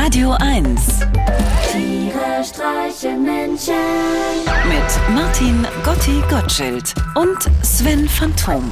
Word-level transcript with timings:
Radio 0.00 0.30
1 0.38 0.80
Tiere 1.72 2.44
streichen 2.44 3.24
Menschen. 3.24 3.74
mit 4.68 5.14
Martin 5.14 5.66
Gotti 5.84 6.22
Gottschild 6.30 6.94
und 7.16 7.36
Sven 7.64 8.08
Phantom. 8.08 8.70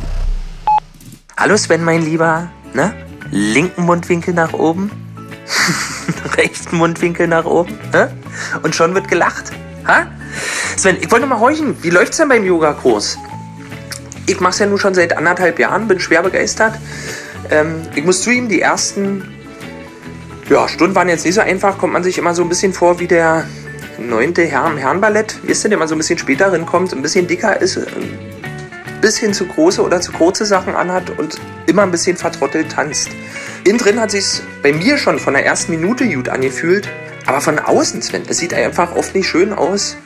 Hallo 1.36 1.56
Sven, 1.56 1.82
mein 1.82 2.02
Lieber. 2.02 2.48
Na? 2.74 2.94
Linken 3.32 3.86
Mundwinkel 3.86 4.34
nach 4.34 4.52
oben. 4.52 4.88
Rechten 6.36 6.76
Mundwinkel 6.76 7.26
nach 7.26 7.44
oben. 7.44 7.76
Hä? 7.92 8.06
Und 8.62 8.76
schon 8.76 8.94
wird 8.94 9.08
gelacht. 9.08 9.50
Ha? 9.84 10.06
Sven, 10.76 10.96
ich 11.00 11.10
wollte 11.10 11.26
mal 11.26 11.40
horchen. 11.40 11.76
Wie 11.82 11.90
läuft's 11.90 12.18
denn 12.18 12.28
beim 12.28 12.44
Yogakurs? 12.44 13.18
Ich 14.26 14.38
mach's 14.38 14.60
ja 14.60 14.66
nun 14.66 14.78
schon 14.78 14.94
seit 14.94 15.16
anderthalb 15.16 15.58
Jahren, 15.58 15.88
bin 15.88 15.98
schwer 15.98 16.22
begeistert. 16.22 16.74
Ähm, 17.50 17.82
ich 17.96 18.04
muss 18.04 18.22
zugeben, 18.22 18.48
die 18.48 18.60
ersten 18.60 19.35
ja, 20.48 20.68
Stunden 20.68 20.94
waren 20.94 21.08
jetzt 21.08 21.24
nicht 21.24 21.34
so 21.34 21.40
einfach. 21.40 21.78
Kommt 21.78 21.92
man 21.92 22.04
sich 22.04 22.18
immer 22.18 22.34
so 22.34 22.42
ein 22.42 22.48
bisschen 22.48 22.72
vor 22.72 23.00
wie 23.00 23.06
der 23.06 23.46
neunte 23.98 24.44
Herr 24.44 24.66
im 24.70 24.76
Herrenballett. 24.76 25.38
Wisst 25.42 25.64
ihr, 25.64 25.70
der 25.70 25.78
mal 25.78 25.88
so 25.88 25.94
ein 25.94 25.98
bisschen 25.98 26.18
später 26.18 26.52
reinkommt, 26.52 26.92
ein 26.92 27.02
bisschen 27.02 27.26
dicker 27.26 27.60
ist, 27.60 27.78
ein 27.78 29.00
bisschen 29.00 29.32
zu 29.32 29.46
große 29.46 29.82
oder 29.82 30.00
zu 30.00 30.12
kurze 30.12 30.46
Sachen 30.46 30.74
anhat 30.74 31.10
und 31.18 31.40
immer 31.66 31.82
ein 31.82 31.90
bisschen 31.90 32.16
vertrottelt 32.16 32.70
tanzt. 32.70 33.10
Innen 33.64 33.78
drin 33.78 34.00
hat 34.00 34.10
sich's 34.10 34.42
bei 34.62 34.72
mir 34.72 34.98
schon 34.98 35.18
von 35.18 35.34
der 35.34 35.44
ersten 35.44 35.72
Minute 35.72 36.08
gut 36.08 36.28
angefühlt, 36.28 36.88
aber 37.26 37.40
von 37.40 37.58
außen, 37.58 38.02
Sven, 38.02 38.22
es 38.28 38.38
sieht 38.38 38.54
einfach 38.54 38.94
oft 38.94 39.14
nicht 39.14 39.28
schön 39.28 39.52
aus 39.52 39.96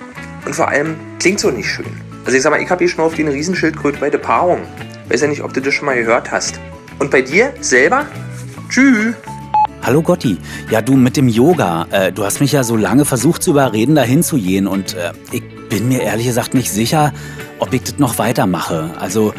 und 0.46 0.54
vor 0.54 0.68
allem 0.68 0.96
klingt 1.18 1.40
so 1.40 1.50
nicht 1.50 1.68
schön. 1.68 1.86
Also 2.24 2.36
ich 2.36 2.42
sag 2.42 2.50
mal, 2.50 2.62
ich 2.62 2.70
habe 2.70 2.84
hier 2.84 2.88
schon 2.88 3.04
auf 3.04 3.14
die 3.14 3.22
eine 3.22 3.32
Riesenschildkröte 3.32 3.98
bei 3.98 4.10
der 4.10 4.18
Paarung. 4.18 4.60
Weiß 5.08 5.20
ja 5.20 5.28
nicht, 5.28 5.42
ob 5.42 5.52
du 5.52 5.60
das 5.60 5.74
schon 5.74 5.86
mal 5.86 5.96
gehört 5.96 6.30
hast. 6.30 6.60
Und 6.98 7.10
bei 7.10 7.22
dir 7.22 7.52
selber? 7.60 8.06
Tschüss. 8.68 9.14
Hallo 9.82 10.02
Gotti, 10.02 10.36
ja 10.70 10.82
du 10.82 10.94
mit 10.94 11.16
dem 11.16 11.26
Yoga, 11.26 11.86
äh, 11.90 12.12
du 12.12 12.22
hast 12.22 12.40
mich 12.40 12.52
ja 12.52 12.64
so 12.64 12.76
lange 12.76 13.06
versucht 13.06 13.42
zu 13.42 13.52
überreden, 13.52 13.94
dahin 13.94 14.22
zu 14.22 14.36
gehen 14.36 14.66
und 14.66 14.94
äh, 14.94 15.12
ich 15.32 15.42
bin 15.70 15.88
mir 15.88 16.02
ehrlich 16.02 16.26
gesagt 16.26 16.52
nicht 16.52 16.70
sicher, 16.70 17.14
ob 17.58 17.72
ich 17.72 17.82
das 17.84 17.98
noch 17.98 18.18
weitermache. 18.18 18.90
Also, 19.00 19.32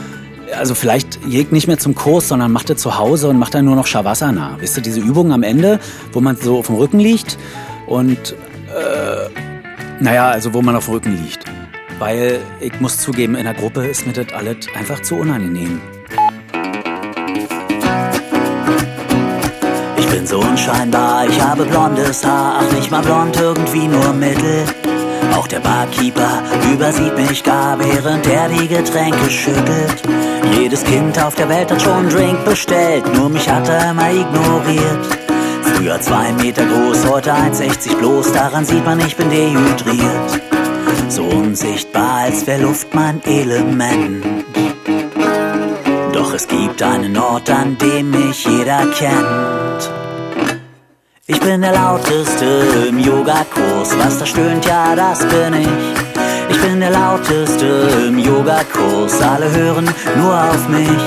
also 0.58 0.74
vielleicht 0.74 1.20
ich 1.30 1.52
nicht 1.52 1.68
mehr 1.68 1.78
zum 1.78 1.94
Kurs, 1.94 2.28
sondern 2.28 2.52
mach 2.52 2.64
das 2.64 2.78
zu 2.78 2.98
Hause 2.98 3.28
und 3.28 3.38
mach 3.38 3.52
dann 3.52 3.66
nur 3.66 3.76
noch 3.76 3.86
Shavasana. 3.86 4.58
Wisst 4.60 4.78
ihr, 4.78 4.84
diese 4.84 5.00
Übung 5.00 5.32
am 5.32 5.44
Ende, 5.44 5.80
wo 6.12 6.22
man 6.22 6.36
so 6.36 6.58
auf 6.58 6.68
dem 6.68 6.76
Rücken 6.76 7.00
liegt 7.00 7.38
und, 7.86 8.32
äh, 8.72 10.04
naja, 10.04 10.30
also 10.30 10.56
wo 10.56 10.64
man 10.64 10.76
auf 10.76 10.86
dem 10.86 10.96
Rücken 10.96 11.24
liegt. 11.24 11.46
Weil 12.00 12.40
ich 12.60 12.80
muss 12.80 12.98
zugeben, 12.98 13.36
in 13.36 13.44
der 13.44 13.54
Gruppe 13.54 13.86
ist 13.86 14.08
mir 14.08 14.14
das 14.14 14.34
alles 14.34 14.58
einfach 14.76 15.04
zu 15.04 15.18
unangenehm. 15.18 15.80
Bin 20.22 20.28
so 20.28 20.40
unscheinbar, 20.40 21.26
ich 21.28 21.42
habe 21.42 21.66
blondes 21.66 22.24
Haar, 22.24 22.60
ach 22.60 22.76
nicht 22.76 22.92
mal 22.92 23.02
blond, 23.02 23.36
irgendwie 23.40 23.88
nur 23.88 24.14
mittel. 24.14 24.66
Auch 25.36 25.48
der 25.48 25.62
Barkeeper 25.62 26.44
übersieht 26.72 27.16
mich 27.18 27.44
gar, 27.44 27.80
während 27.80 28.28
er 28.28 28.48
die 28.50 28.68
Getränke 28.68 29.30
schüttelt. 29.30 30.04
Jedes 30.54 30.84
Kind 30.84 31.22
auf 31.24 31.34
der 31.36 31.50
Welt 31.50 31.72
hat 31.72 31.82
schon 31.82 31.94
einen 31.94 32.10
Drink 32.10 32.46
bestellt, 32.46 33.04
nur 33.16 33.30
mich 33.30 33.50
hat 33.50 33.68
er 33.68 33.92
immer 33.92 34.12
ignoriert. 34.12 35.00
Früher 35.64 36.00
zwei 36.02 36.32
Meter 36.34 36.66
groß, 36.66 37.08
heute 37.10 37.34
1,60 37.34 37.96
bloß, 37.98 38.32
daran 38.34 38.66
sieht 38.66 38.86
man, 38.86 39.00
ich 39.00 39.16
bin 39.16 39.30
dehydriert. 39.30 40.42
So 41.10 41.24
unsichtbar, 41.24 42.26
als 42.26 42.46
wär 42.46 42.60
Luft 42.60 42.94
mein 42.94 43.24
Element. 43.26 44.24
Doch 46.14 46.34
es 46.34 46.48
gibt 46.48 46.84
einen 46.84 47.18
Ort, 47.18 47.50
an 47.50 47.78
dem 47.80 48.12
mich 48.12 48.46
jeder 48.46 48.86
kennt. 48.88 50.11
Ich 51.34 51.40
bin 51.40 51.62
der 51.62 51.72
Lauteste 51.72 52.90
im 52.90 53.00
Yogakurs, 53.00 53.98
was 53.98 54.20
da 54.20 54.26
stöhnt, 54.26 54.66
ja, 54.66 54.94
das 54.98 55.20
bin 55.20 55.54
ich. 55.54 55.70
Ich 56.50 56.62
bin 56.62 56.82
der 56.82 56.90
Lauteste 56.90 57.88
im 58.08 58.20
Yogakurs, 58.20 59.22
alle 59.22 59.50
hören 59.50 59.90
nur 60.18 60.34
auf 60.34 60.68
mich. 60.68 61.02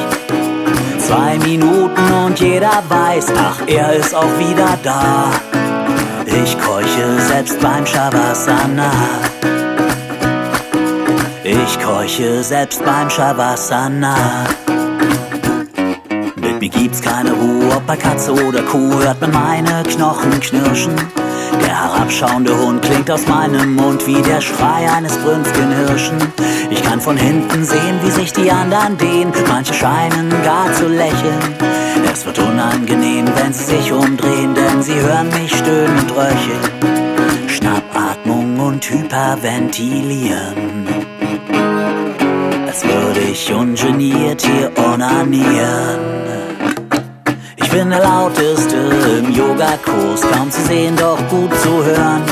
Zwei 0.99 1.39
Minuten 1.47 2.11
und 2.25 2.41
jeder 2.41 2.83
weiß, 2.89 3.27
ach, 3.37 3.61
er 3.67 3.93
ist 3.93 4.15
auch 4.15 4.39
wieder 4.39 4.79
da. 4.83 5.31
Ich 6.25 6.59
keuche 6.59 7.21
selbst 7.29 7.61
beim 7.61 7.85
Shavasana. 7.85 8.91
Ich 11.45 11.79
keuche 11.81 12.43
selbst 12.43 12.83
beim 12.83 13.11
Shavasana. 13.11 14.15
Mir 16.61 16.69
gibt's 16.69 17.01
keine 17.03 17.33
Ruhe, 17.33 17.77
ob 17.77 17.87
bei 17.87 17.97
Katze 17.97 18.33
oder 18.33 18.63
Kuh, 18.63 19.01
hört 19.01 19.21
man 19.21 19.33
meine 19.33 19.83
Knochen 19.83 20.39
knirschen. 20.41 20.95
Der 21.61 21.83
herabschauende 21.83 22.57
Hund 22.57 22.83
klingt 22.83 23.11
aus 23.11 23.27
meinem 23.27 23.75
Mund 23.75 24.07
wie 24.07 24.23
der 24.23 24.41
Schrei 24.41 24.91
eines 24.91 25.17
brünstigen 25.19 25.73
Hirschen. 25.73 26.19
Ich 26.71 26.83
kann 26.83 27.01
von 27.01 27.17
hinten 27.17 27.65
sehen, 27.65 27.99
wie 28.03 28.11
sich 28.11 28.33
die 28.33 28.51
anderen 28.51 28.97
dehnen, 28.99 29.33
manche 29.49 29.75
scheinen 29.75 30.31
gar 30.45 30.73
zu 30.75 30.89
lächeln. 30.89 31.41
Es 32.13 32.25
wird 32.25 32.39
unangenehm, 32.39 33.27
wenn 33.37 33.53
sie 33.53 33.65
sich 33.65 33.93
umdrehen, 33.93 34.55
denn 34.55 34.83
sie 34.83 34.95
hören 34.95 35.29
mich 35.31 35.55
stöhnen 35.57 35.99
und 35.99 36.11
röcheln. 36.13 37.49
Schnappatmung 37.49 38.59
und 38.61 38.89
Hyperventilieren. 38.89 40.87
Als 42.67 42.85
würde 42.85 43.21
ich 43.21 43.53
ungeniert 43.53 44.43
hier 44.43 44.73
onanieren. 44.77 46.44
Ich 47.75 47.81
bin 47.81 47.91
der 47.91 48.05
Lauteste 48.05 48.77
im 49.19 49.33
Yogakurs, 49.33 50.21
kaum 50.21 50.49
zu 50.49 50.61
sehen, 50.63 50.95
doch 50.95 51.19
gut 51.29 51.53
zu 51.59 51.85
hören. 51.85 52.23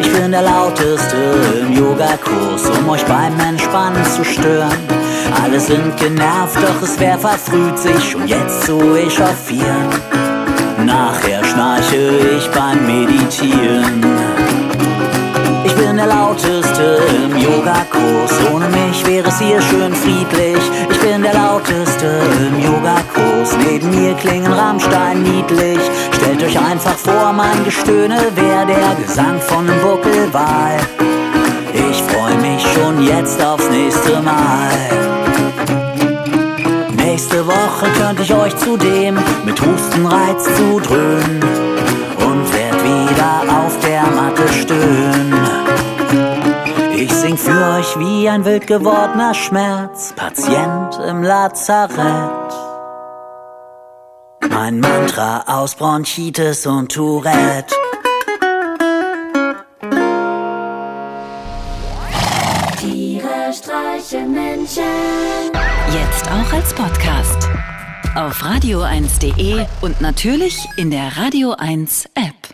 Ich 0.00 0.08
bin 0.12 0.30
der 0.30 0.42
Lauteste 0.42 1.16
im 1.62 1.72
Yogakurs, 1.72 2.62
um 2.78 2.88
euch 2.88 3.04
beim 3.06 3.36
Entspannen 3.40 4.04
zu 4.04 4.24
stören. 4.24 4.78
Alle 5.42 5.58
sind 5.58 5.96
genervt, 5.96 6.56
doch 6.62 6.80
es 6.80 7.00
wär 7.00 7.18
verfrüht, 7.18 7.76
sich 7.76 8.12
schon 8.12 8.28
jetzt 8.28 8.66
zu 8.66 8.78
echauffieren. 8.94 9.88
Nachher 10.86 11.42
schnarche 11.42 12.36
ich 12.38 12.48
beim 12.52 12.86
Meditieren. 12.86 14.00
Ich 15.64 15.74
bin 15.74 15.96
der 15.96 16.06
Lauteste 16.06 17.00
im 17.16 17.36
Yogakurs. 17.36 18.30
Ohne 18.54 18.68
mich 18.68 19.04
wäre 19.04 19.26
es 19.26 19.40
hier 19.40 19.60
schön 19.60 19.92
friedlich. 19.92 20.62
Der 21.24 21.32
Lauteste 21.32 22.20
im 22.38 22.62
Yogakurs. 22.62 23.56
Neben 23.66 23.90
mir 23.90 24.14
klingen 24.14 24.52
Rammstein 24.52 25.22
niedlich. 25.22 25.78
Stellt 26.12 26.42
euch 26.42 26.58
einfach 26.58 26.96
vor, 26.96 27.32
mein 27.32 27.64
Gestöhne 27.64 28.18
wäre 28.34 28.66
der 28.66 28.94
Gesang 29.02 29.40
von 29.40 29.68
einem 29.68 29.80
Buckelwal. 29.80 30.76
Ich 31.72 32.02
freue 32.02 32.36
mich 32.36 32.62
schon 32.74 33.02
jetzt 33.02 33.42
aufs 33.42 33.70
nächste 33.70 34.20
Mal. 34.20 34.70
Nächste 36.94 37.46
Woche 37.46 37.86
könnte 37.98 38.22
ich 38.22 38.34
euch 38.34 38.54
zudem 38.58 39.18
mit 39.46 39.58
Hustenreiz 39.60 40.44
zudröhnen 40.56 41.73
wie 47.98 48.28
ein 48.28 48.44
wild 48.44 48.66
gewordener 48.66 49.34
Schmerz, 49.34 50.12
Patient 50.16 50.98
im 51.08 51.22
Lazarett. 51.22 52.52
Mein 54.50 54.80
Mantra 54.80 55.44
aus 55.46 55.74
Bronchitis 55.74 56.66
und 56.66 56.92
Tourette. 56.92 57.74
Tiere 62.80 63.52
streichen 63.52 64.32
Menschen. 64.32 64.82
Jetzt 65.92 66.26
auch 66.28 66.52
als 66.52 66.74
Podcast. 66.74 67.48
Auf 68.14 68.42
radio1.de 68.42 69.66
und 69.82 70.00
natürlich 70.00 70.66
in 70.76 70.90
der 70.90 71.16
Radio 71.16 71.52
1 71.52 72.06
App. 72.14 72.53